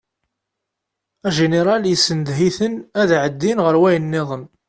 Ajiniral 1.27 1.83
yessendeh-iten 1.87 2.73
ad 3.01 3.09
ɛeddin 3.23 3.59
ɣer 3.65 3.75
wayen-nniḍen. 3.81 4.43